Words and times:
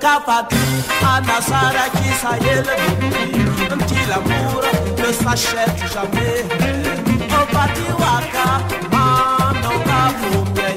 capable 0.00 0.56
Anasara 1.02 1.86
qui 1.96 2.10
ça 2.20 2.32
y 2.40 2.46
est 2.48 3.72
Un 3.72 3.76
petit 3.76 4.04
l'amour 4.08 4.62
ne 4.98 5.12
s'achète 5.12 5.80
jamais 5.92 6.36
Un 7.38 7.44
batiwaka, 7.54 8.48
manoka, 8.90 10.00
fumier 10.18 10.69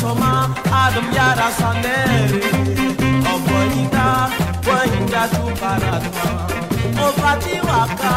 soma 0.00 0.32
adam 0.82 1.06
yara 1.16 1.48
sanere 1.58 2.20
oboyinda 3.32 4.06
oh, 4.20 4.28
boyinda 4.64 5.22
tu 5.34 5.44
paradma. 5.60 6.26
Oh, 7.00 7.08
obati 7.08 7.56
waka 7.68 8.14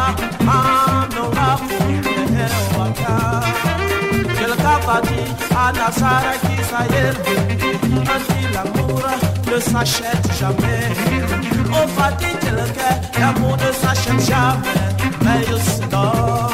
amno 0.56 1.24
wafu 1.36 1.78
he 2.36 2.46
waka. 2.78 3.14
Jelkapati 4.38 5.20
anasara 5.64 6.32
kisayerbe 6.42 7.34
anti 8.14 8.40
l'amour 8.54 9.04
ne 9.50 9.58
s'achète 9.70 10.28
jamais 10.38 10.88
obati 11.80 12.30
oh, 12.32 12.44
jelke 12.44 12.90
l'amour 13.20 13.56
ne 13.62 13.70
s'achète 13.80 14.22
jamais 14.30 14.88
mais 15.24 15.42
il 15.52 15.60
se 15.62 15.82
dort 15.92 16.51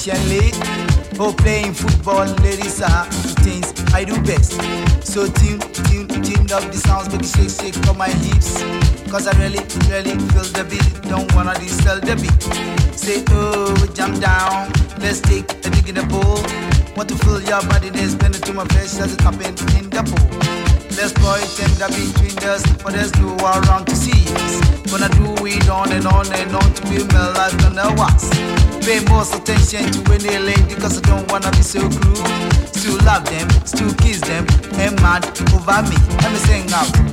efficiently. 0.00 0.50
Oh, 1.18 1.34
playing 1.36 1.74
football, 1.74 2.24
ladies 2.40 2.80
are 2.80 3.04
the 3.04 3.34
things 3.44 3.68
I 3.92 4.04
do 4.04 4.16
best. 4.22 4.56
So 5.04 5.26
tune, 5.26 5.60
tune, 5.60 6.08
tune 6.08 6.48
up 6.52 6.64
the 6.72 6.80
sounds, 6.80 7.12
it 7.12 7.24
shake, 7.24 7.50
shake 7.50 7.84
from 7.84 7.98
my 7.98 8.08
hips. 8.08 8.62
Cause 9.10 9.26
I 9.26 9.36
really, 9.38 9.60
really 9.90 10.16
feel 10.32 10.48
the 10.56 10.64
beat, 10.64 11.10
don't 11.10 11.30
wanna 11.34 11.54
dispel 11.54 12.00
the 12.00 12.16
beat. 12.16 12.40
Say, 12.96 13.22
oh, 13.30 13.74
jump 13.92 14.20
down, 14.20 14.72
let's 15.00 15.20
take 15.20 15.50
a 15.66 15.68
dig 15.68 15.88
in 15.88 15.96
the 15.96 16.06
pool. 16.08 16.40
Want 16.96 17.08
to 17.10 17.16
feel 17.16 17.40
your 17.42 17.60
body, 17.68 17.90
then 17.90 18.08
spend 18.08 18.36
it 18.36 18.42
to 18.44 18.52
my 18.54 18.64
flesh 18.72 18.96
as 18.96 19.12
it 19.12 19.20
happen 19.20 19.52
in 19.76 19.90
the 19.90 20.02
pool. 20.08 20.30
Let's 20.96 21.12
boy 21.12 21.40
tender 21.56 21.88
between 21.92 22.38
us, 22.48 22.64
but 22.82 22.92
there's 22.92 23.12
no 23.20 23.36
around 23.36 23.86
to 23.86 23.96
see 23.96 24.24
us. 24.40 24.60
Gonna 24.88 25.08
do 25.20 25.36
it 25.44 25.68
on 25.68 25.92
and 25.92 26.06
on 26.06 26.26
and 26.32 26.56
on 26.56 26.72
to 26.74 26.82
be 26.88 27.04
my 27.12 27.28
life 27.36 27.56
gonna 27.60 27.92
was. 27.94 28.59
Pay 28.82 29.00
most 29.08 29.34
attention 29.34 29.84
to 29.92 30.12
any 30.12 30.38
lady 30.38 30.74
cause 30.74 30.98
I 30.98 31.02
don't 31.02 31.30
wanna 31.30 31.50
be 31.50 31.62
so 31.62 31.80
cruel. 31.80 32.26
Still 32.72 32.98
love 33.04 33.24
them, 33.24 33.48
still 33.66 33.92
kiss 33.94 34.20
them, 34.20 34.46
and 34.80 35.00
mad 35.02 35.24
over 35.54 35.82
me. 35.88 35.96
Let 36.22 36.32
me 36.32 36.38
sing 36.38 36.72
out. 36.72 37.09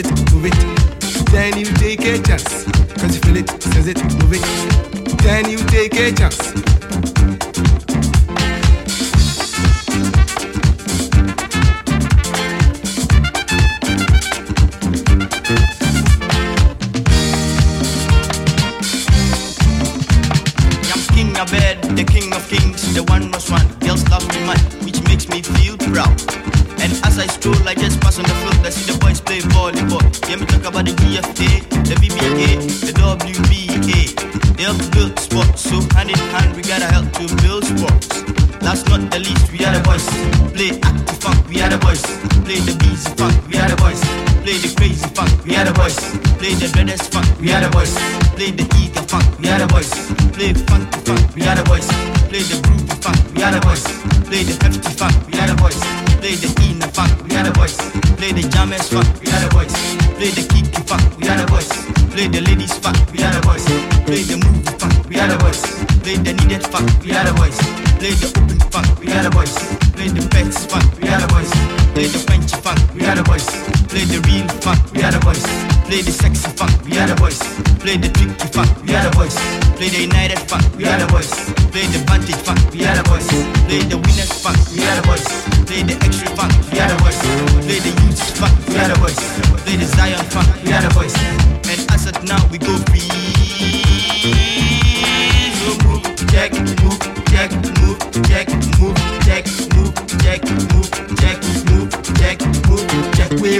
It, 0.00 0.32
move 0.32 0.46
it. 0.46 1.30
Then 1.30 1.58
you 1.58 1.66
take 1.76 2.00
a 2.00 2.20
chance. 2.22 2.64
Cause 3.00 3.14
you 3.14 3.20
feel 3.22 3.36
it, 3.36 3.50
says 3.62 3.86
it, 3.86 4.02
move 4.18 4.32
it. 4.32 5.18
Then 5.22 5.50
you 5.50 5.58
take 5.68 5.94
a 5.94 6.12
chance. 6.12 6.52
I'm 20.92 21.02
king 21.14 21.36
of 21.38 21.50
bed, 21.50 21.82
the 21.96 22.04
king 22.04 22.32
of 22.32 22.48
kings, 22.48 22.94
the 22.94 23.02
one 23.04 23.30
most 23.30 23.50
one. 23.50 23.66
Girls 23.80 24.08
love 24.08 24.26
me 24.28 24.40
man, 24.46 24.58
which 24.84 25.02
makes 25.04 25.28
me 25.28 25.42
feel 25.42 25.76
proud. 25.78 26.18
As 27.04 27.18
I 27.18 27.26
stroll, 27.26 27.56
I 27.68 27.74
just 27.74 28.00
pass 28.00 28.18
on 28.18 28.24
the 28.24 28.34
field, 28.42 28.66
I 28.66 28.70
see 28.70 28.90
the 28.90 28.98
boys 28.98 29.20
play 29.20 29.40
volleyball. 29.54 30.02
Hear 30.26 30.38
me 30.38 30.46
talk 30.46 30.64
about 30.66 30.84
the 30.84 30.92
DFA, 30.92 31.50
the 31.86 31.94
BBA, 32.02 32.60
the 32.86 32.92
WBA. 32.92 34.56
They 34.56 34.62
help 34.64 34.78
build 34.92 35.18
sports, 35.18 35.62
so 35.62 35.80
hand 35.94 36.10
in 36.10 36.18
hand 36.34 36.56
we 36.56 36.62
gotta 36.62 36.86
help 36.86 37.10
to 37.14 37.24
build 37.42 37.64
sports. 37.64 38.22
Last 38.62 38.88
not 38.88 39.10
the 39.10 39.20
least, 39.20 39.50
we 39.52 39.64
are 39.64 39.72
the 39.72 39.82
boys. 39.82 40.04
Play 40.52 40.78
active 40.82 41.18
funk, 41.18 41.48
we 41.48 41.62
are 41.62 41.70
the 41.70 41.78
boys. 41.78 42.02
Play 42.44 42.60
the 42.60 42.76
busy 42.78 43.08
funk, 43.16 43.34
we 43.48 43.58
are 43.58 43.68
the 43.68 43.76
boys. 43.76 44.29
Play 44.50 44.66
the 44.66 44.74
crazy 44.74 45.06
funk, 45.14 45.30
we 45.46 45.54
are 45.54 45.62
the 45.62 45.70
boys. 45.70 45.94
Play 46.42 46.58
the 46.58 46.66
dreadest 46.74 47.14
funk, 47.14 47.22
we 47.38 47.54
are 47.54 47.62
the 47.62 47.70
boys. 47.70 47.94
Play 48.34 48.50
the 48.50 48.66
eager 48.82 48.98
funk, 49.06 49.22
we 49.38 49.46
are 49.46 49.62
the 49.62 49.70
boys. 49.70 49.86
Play 50.34 50.50
funky 50.66 50.98
funk, 51.06 51.22
we 51.38 51.46
are 51.46 51.54
the 51.54 51.62
boys. 51.70 51.86
Play 52.26 52.42
the 52.42 52.58
groovy 52.58 52.90
funk, 52.98 53.14
we 53.30 53.46
are 53.46 53.54
the 53.54 53.62
boys. 53.62 53.86
Play 54.26 54.42
the 54.42 54.58
hefty 54.58 54.90
funk, 54.98 55.14
we 55.30 55.38
are 55.38 55.46
the 55.46 55.54
boys. 55.54 55.78
Play 56.18 56.34
the 56.34 56.50
inner 56.66 56.90
funk, 56.90 57.14
we 57.30 57.38
are 57.38 57.46
the 57.46 57.54
boys. 57.54 57.78
Play 58.18 58.34
the 58.34 58.42
jammers 58.50 58.90
funk, 58.90 59.06
we 59.22 59.30
are 59.30 59.38
the 59.38 59.50
boys. 59.54 59.70
Play 60.18 60.34
the 60.34 60.42
kiki 60.42 60.82
funk, 60.82 61.04
we 61.14 61.30
are 61.30 61.38
the 61.38 61.46
boys. 61.46 61.70
Play 62.10 62.26
the 62.26 62.42
ladies 62.42 62.74
funk, 62.74 62.98
we 63.14 63.22
are 63.22 63.30
the 63.30 63.46
boys. 63.46 63.62
Play 64.02 64.26
the 64.26 64.34
movie 64.34 64.66
funk, 64.82 64.94
we 65.06 65.14
are 65.22 65.30
the 65.30 65.38
boys. 65.38 65.62
Play 66.02 66.18
the 66.18 66.34
needed 66.34 66.66
funk, 66.66 66.90
we 67.06 67.14
are 67.14 67.22
the 67.22 67.30
boys. 67.38 67.54
Play 68.02 68.18
the 68.18 68.26
open 68.34 68.58
funk, 68.74 68.90
we 68.98 69.14
are 69.14 69.22
the 69.22 69.30
boys. 69.30 69.54
Play 69.94 70.10
the 70.10 70.26
pets 70.26 70.66
funk, 70.66 70.90
we 70.98 71.06
are 71.06 71.22
the 71.22 71.30
boys. 71.30 71.50
Play 71.94 72.10
the 72.10 72.18
Frenchy 72.18 72.58
funk, 72.58 72.82
we 72.98 73.06
are 73.06 73.14
the 73.14 73.22
boys. 73.22 73.79
Play 73.90 74.06
the 74.06 74.22
real 74.30 74.46
funk, 74.62 74.78
we 74.94 75.02
are 75.02 75.10
the 75.10 75.18
boys. 75.18 75.42
Play 75.90 76.00
the 76.02 76.14
sexy 76.14 76.46
funk, 76.54 76.70
we 76.86 76.94
are 76.98 77.10
the 77.10 77.16
boys. 77.18 77.42
Play 77.82 77.98
the 77.98 78.06
tricky 78.06 78.46
funk, 78.54 78.70
we 78.86 78.94
are 78.94 79.02
the 79.02 79.10
boys. 79.18 79.34
Play 79.74 79.90
the 79.90 80.06
united 80.06 80.38
funk, 80.46 80.62
we 80.78 80.86
are 80.86 80.94
the 80.94 81.10
boys. 81.10 81.26
Play 81.74 81.90
the 81.90 81.98
vantage 82.06 82.38
funk, 82.46 82.62
we 82.70 82.86
are 82.86 82.94
the 82.94 83.02
boys. 83.10 83.26
Play 83.66 83.82
the 83.90 83.98
winners 83.98 84.30
funk, 84.38 84.58
we 84.70 84.86
are 84.86 84.94
the 84.94 85.02
boys. 85.02 85.26
Play 85.66 85.82
the 85.82 85.98
extra 86.06 86.30
funk, 86.38 86.54
we 86.70 86.78
are 86.78 86.86
the 86.86 86.96
boys. 87.02 87.18
Play 87.66 87.82
the 87.82 87.90
youth 88.06 88.22
funk, 88.38 88.54
we 88.70 88.78
are 88.78 88.86
the 88.86 88.98
boys. 89.02 89.18
Play 89.66 89.74
the 89.74 89.86
Zion 89.98 90.22
funk, 90.30 90.46
we 90.62 90.70
are 90.70 90.82
the 90.86 90.94
boys. 90.94 91.14
And 91.66 91.82
as 91.90 92.06
of 92.06 92.14
now 92.22 92.38
we 92.54 92.58
go 92.58 92.78
free. 92.94 93.39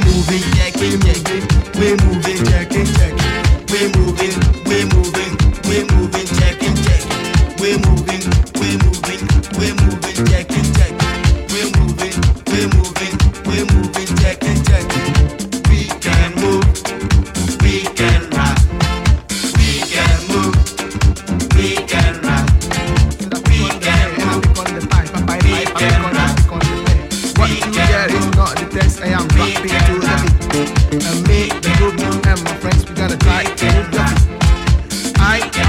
We 0.01 0.07
moving, 0.07 0.53
check, 0.53 0.77
we 0.77 1.50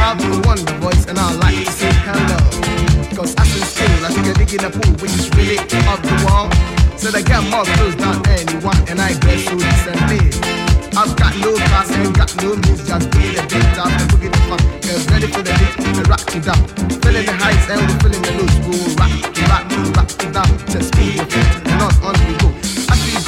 I'll 0.02 0.16
be 0.16 0.26
the 0.26 0.42
one 0.46 0.60
voice 0.82 1.06
and 1.08 1.18
I 1.18 1.34
like 1.36 1.56
to 1.64 1.72
say 1.72 1.92
hello. 2.04 2.40
Cause 3.16 3.36
I 3.38 3.46
can 3.46 3.64
sing 3.64 4.02
like 4.02 4.18
a 4.18 4.34
dig 4.34 4.54
in 4.54 4.66
a 4.66 4.70
pool, 4.70 4.94
which 5.00 5.14
is 5.16 5.30
really 5.38 5.58
up 5.88 6.02
the 6.02 6.16
wall. 6.26 6.52
So 6.98 7.12
they 7.12 7.24
get 7.24 7.44
more 7.50 7.64
clothes 7.64 7.96
than 7.96 8.22
anyone, 8.28 8.78
and 8.90 9.00
I 9.00 9.14
guess 9.20 9.46
send 9.48 10.02
me. 10.10 10.20
I've 10.96 11.16
got 11.16 11.34
no 11.40 11.56
class, 11.56 11.90
ain't 11.92 12.16
got 12.16 12.36
no 12.44 12.56
moves, 12.56 12.88
just 12.88 13.10
be 13.12 13.34
the 13.34 13.44
beat 13.48 13.78
up 13.80 13.90
and 13.90 14.08
boogie 14.12 14.32
the 14.32 14.42
fuck. 14.50 14.62
Cause 14.84 15.08
ready 15.10 15.28
for 15.28 15.42
the 15.42 15.54
beat, 15.56 15.76
to 15.96 16.04
rock 16.12 16.28
it 16.36 16.48
up. 16.48 16.60
Filling 17.02 17.26
the 17.26 17.36
heights 17.40 17.70
and 17.72 17.82
we're 17.82 18.00
filling 18.04 18.22
the 18.22 18.32
loose, 18.38 18.58
we'll 18.68 18.96
rock, 19.00 19.14
rock, 19.50 19.66
rock 19.96 20.10
it 20.24 20.36
up. 20.36 20.50
Just 20.68 20.94
move 20.98 21.16
your 21.16 21.26
feet, 21.26 21.68
on, 22.04 22.38
go. 22.40 22.51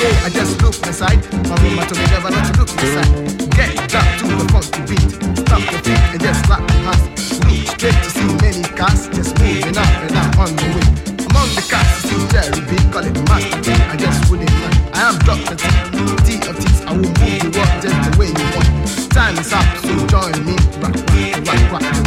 I 0.04 0.30
just 0.30 0.62
look 0.62 0.76
inside. 0.86 1.24
My 1.48 1.56
room, 1.64 1.80
I 1.80 1.86
told 1.88 2.00
me 2.00 2.06
never 2.12 2.30
not 2.30 2.44
to 2.52 2.60
look 2.60 2.72
inside. 2.76 3.08
Get 3.56 3.72
down 3.88 4.04
to 4.20 4.26
the 4.36 4.48
funky 4.52 4.82
beat. 4.84 5.12
Stomp 5.40 5.72
your 5.72 5.80
feet 5.80 6.04
and 6.12 6.22
just 6.22 6.46
slap 6.46 6.60
your 6.60 6.82
hands. 6.84 7.04
Look 7.48 7.64
straight 7.72 8.00
to 8.04 8.10
see 8.12 8.28
many 8.44 8.64
cars 8.76 9.08
just 9.16 9.40
moving 9.40 9.78
up 9.78 9.88
and 10.04 10.16
out 10.20 10.38
on 10.44 10.52
the 10.60 10.68
way. 10.76 10.88
Among 11.24 11.50
the 11.56 11.64
cars, 11.72 11.88
you 12.04 12.20
see 12.20 12.22
Jerry 12.36 12.60
B, 12.68 12.76
call 12.92 13.08
it 13.08 13.16
Master 13.32 13.72
I 13.72 13.96
just 13.96 14.30
wouldn't 14.30 14.52
mind. 14.52 14.76
I 14.92 15.08
am 15.08 15.16
Dr. 15.24 15.56
T, 15.56 15.64
T 16.28 16.50
of 16.52 16.56
T's. 16.60 16.82
I 16.84 16.92
will 16.92 17.08
move 17.08 17.40
the 17.40 17.52
world 17.56 17.80
just 17.80 18.00
the 18.04 18.12
way 18.20 18.28
you 18.28 18.48
want. 18.60 18.72
Time 19.16 19.38
is 19.40 19.54
up, 19.56 19.64
so 19.88 19.94
join 20.12 20.36
me. 20.44 20.56
Rock, 20.84 21.00
rock, 21.48 21.72
rock, 21.72 21.82
rock. 21.82 22.03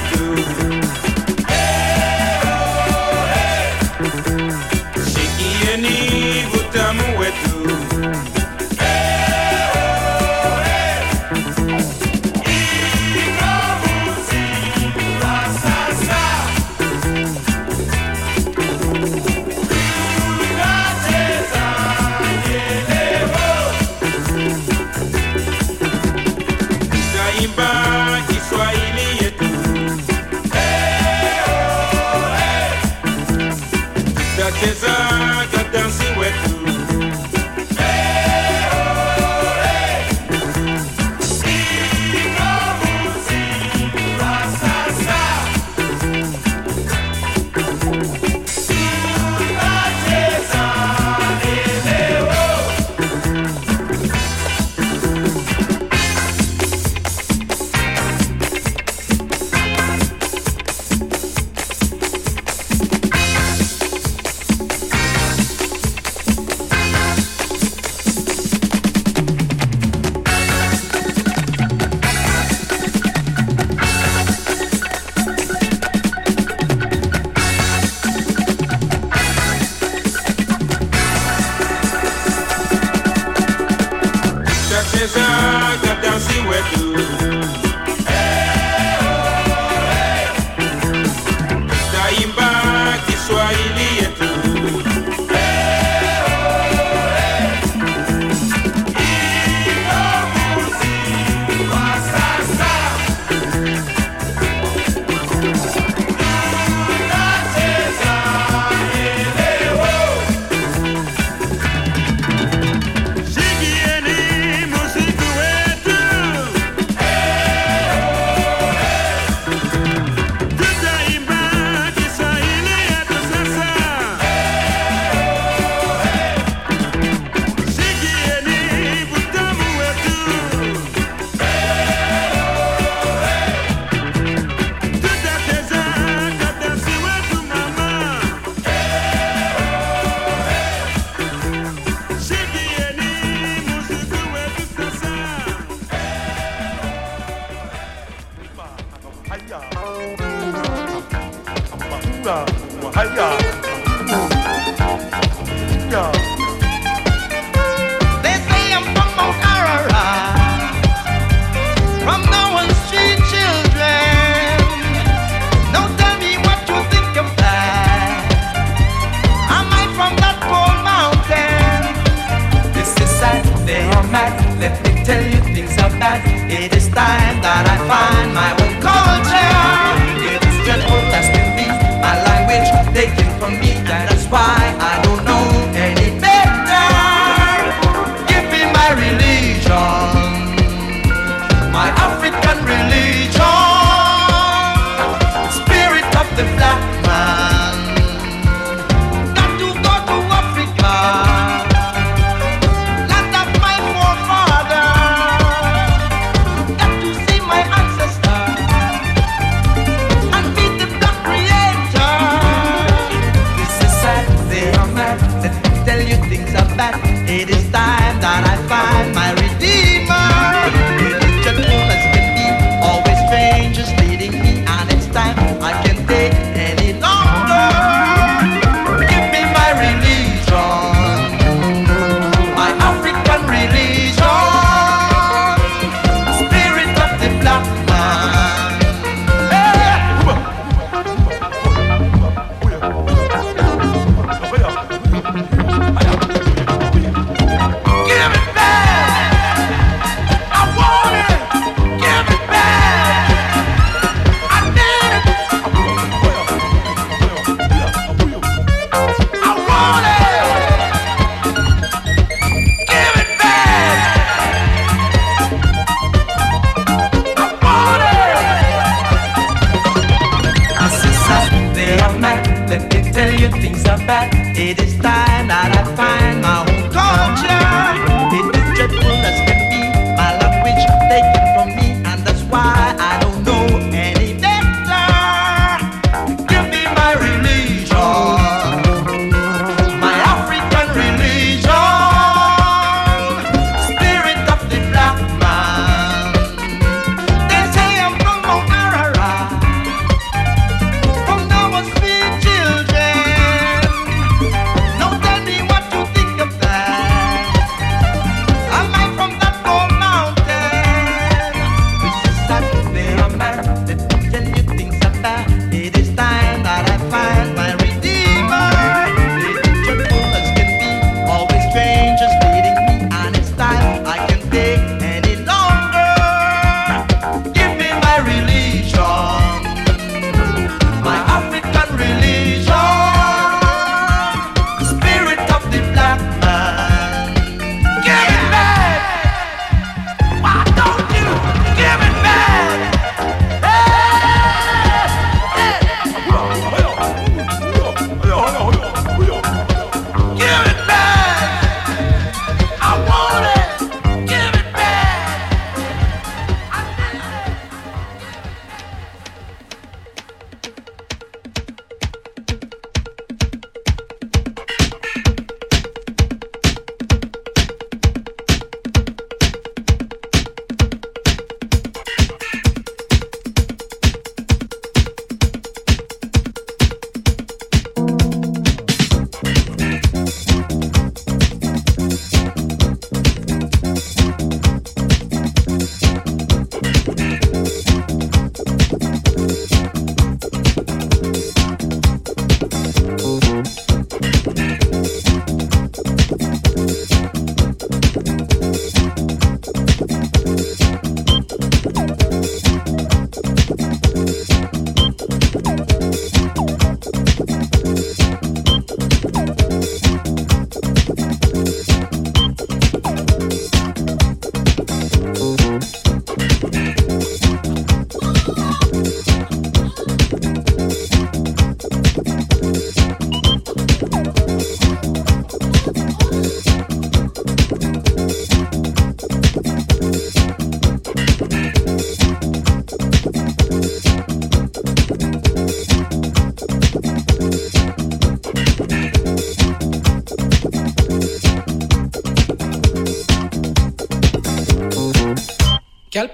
through. 0.00 0.75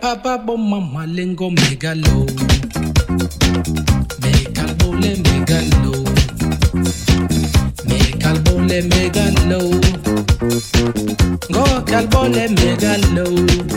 Papa 0.03 0.37
bom 0.37 0.59
mama 0.59 1.07
malengo 1.07 1.49
megalo. 1.51 2.27
Mekalbole 4.23 5.11
megalo. 5.25 5.95
Mekalbole 7.89 8.79
megalo. 8.91 9.61
Ngokalbole 11.51 12.45
megalo, 12.59 13.27
megalo. 13.31 13.72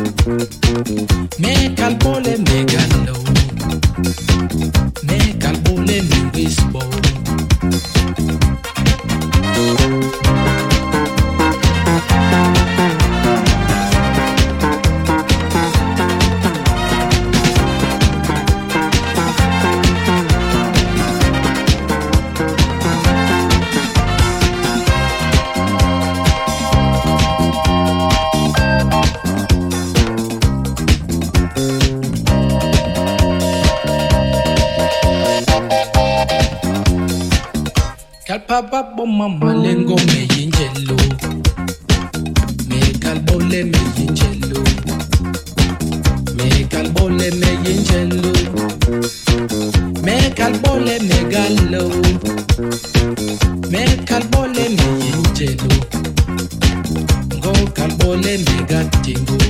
them 58.26 58.43
bigger 58.43 58.89
tingle. 59.03 59.45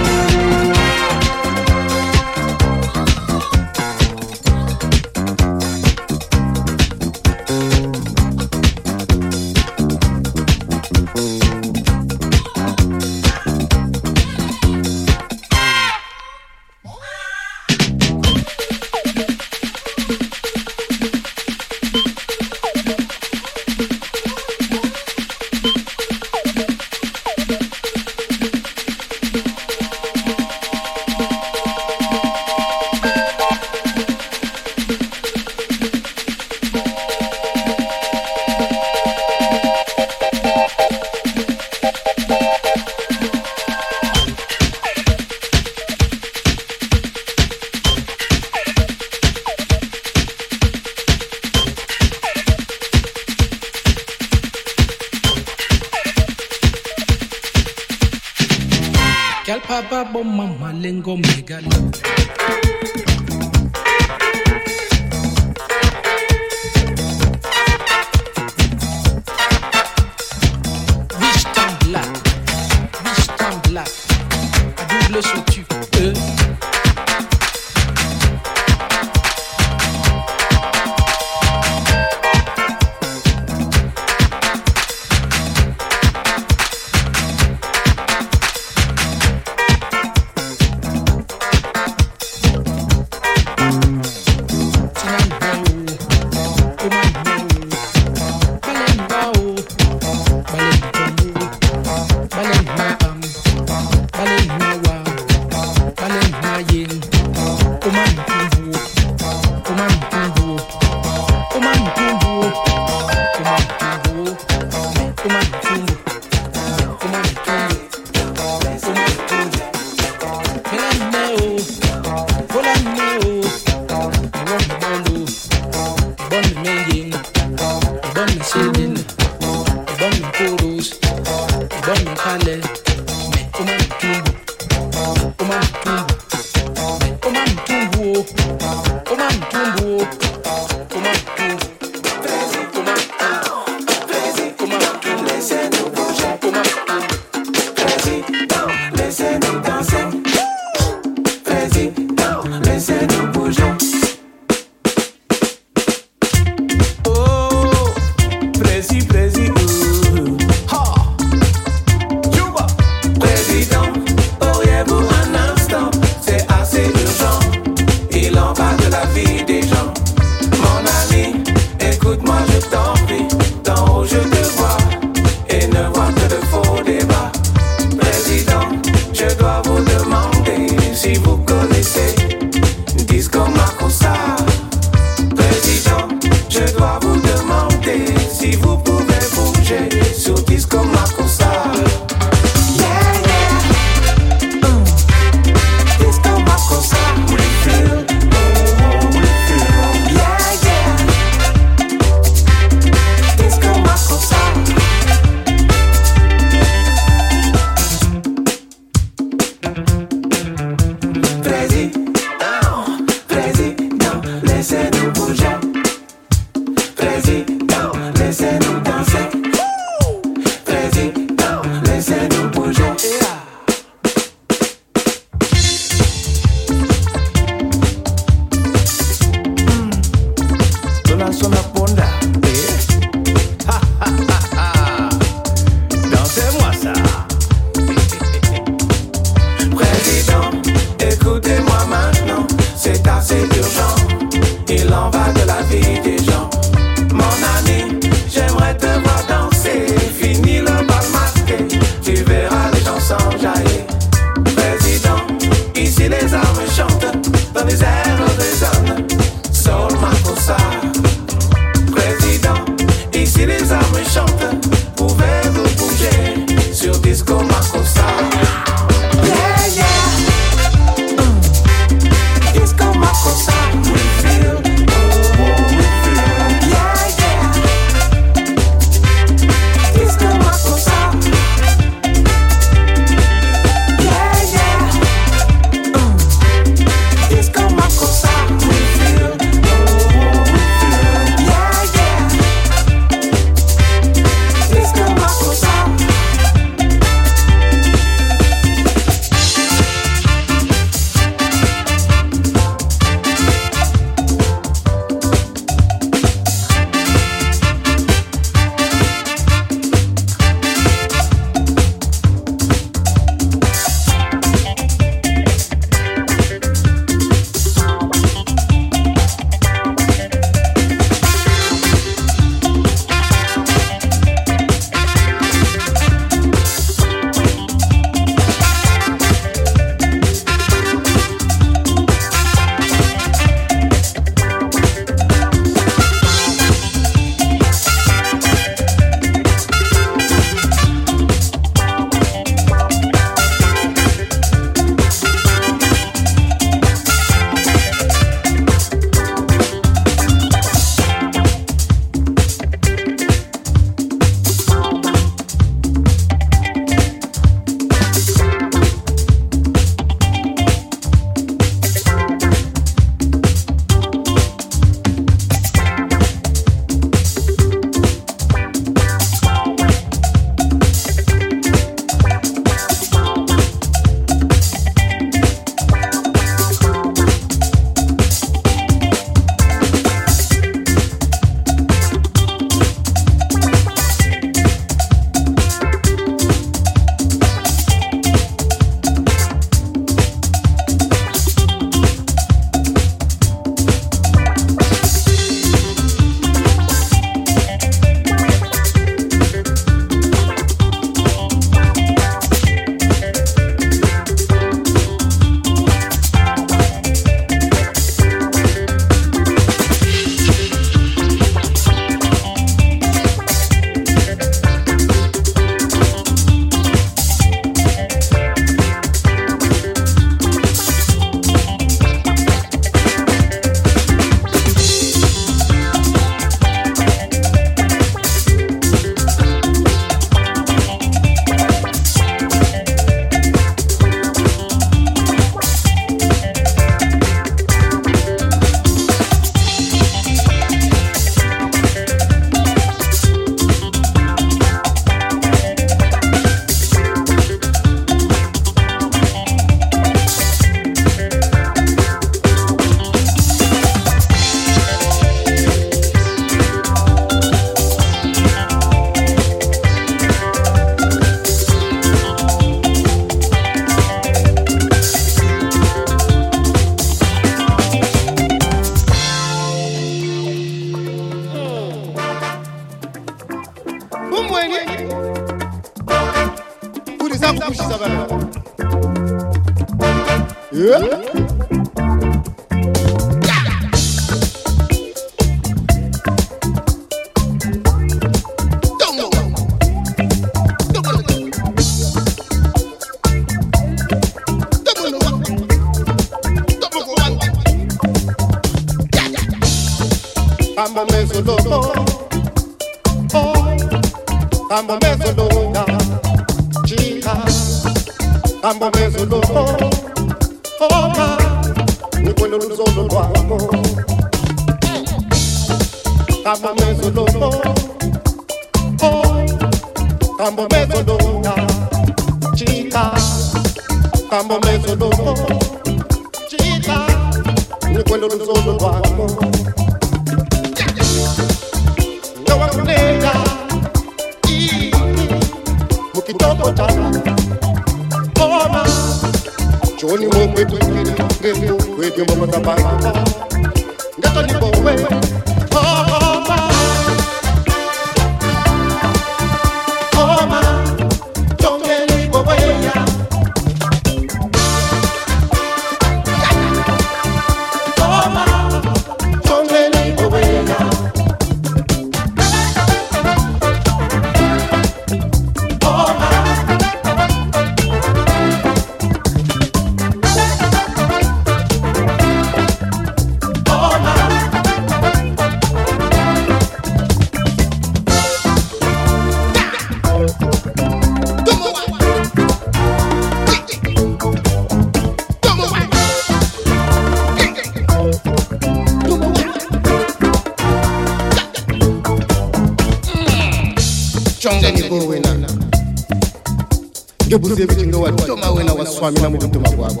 família 599.04 599.26
é 599.26 599.28
muito 599.28 599.60
magoada. 599.60 600.00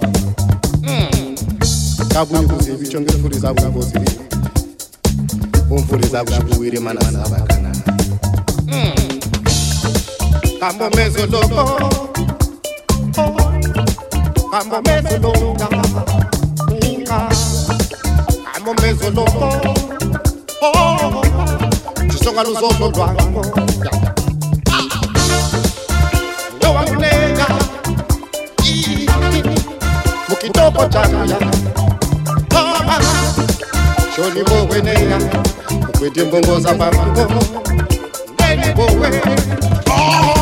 Cabo 2.08 2.32
tá 2.34 2.40
ni 2.40 2.48
kusevi 2.48 2.88
chonge 2.88 3.12
furi 3.20 3.38
zabu 3.38 3.60
na 3.62 3.68
bosi 3.70 3.98
ni. 3.98 4.06
Bom 5.68 5.82
furi 5.86 6.08
zabu 6.08 6.32
shibu 6.32 6.64
iri 6.64 6.80
mana 6.80 7.00
zaba 7.12 7.40
kana. 7.46 7.72
Kambo 10.60 10.88
mezo 10.96 11.26
lobo. 11.26 11.64
Kambo 14.50 14.80
mezo 14.86 15.18
longa. 15.18 15.68
Inka. 16.88 17.28
Kambo 18.54 18.74
mezo 18.80 19.10
lobo. 19.10 19.46
Oh. 20.62 21.22
Chisonga 22.08 22.42
luzo 22.44 22.70
lobo. 22.80 23.04
Yeah. 23.84 24.13
kọchara 30.74 31.20
ya 31.30 31.38
ọba 32.60 32.96
chọrọ 34.16 34.40
onwe 34.60 34.78
nne 34.82 34.92
ya 35.10 35.18
mgbe 35.18 36.06
dị 36.14 36.22
mbongo 36.26 36.54
zaba 36.64 36.86
mbongo 36.92 37.40
nne 38.38 38.66
igbo 38.68 38.84
wee 39.00 40.33